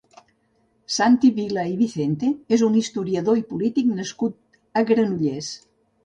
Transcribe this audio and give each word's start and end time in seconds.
Santi 0.93 1.29
Vila 1.33 1.65
i 1.71 1.75
Vicente 1.81 2.29
és 2.57 2.63
un 2.67 2.77
historiador 2.79 3.41
i 3.41 3.43
polític 3.51 3.91
nascut 3.99 4.81
a 4.81 4.83
Granollers. 4.93 5.51